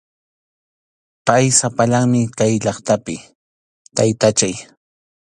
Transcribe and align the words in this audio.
Pay 1.25 1.45
sapallanmi 1.59 2.21
kay 2.37 2.53
llaqtapi, 2.63 3.15
taytachay. 3.95 4.55